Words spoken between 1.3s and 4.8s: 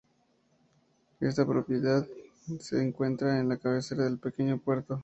propiedad se encuentra a la cabecera del pequeño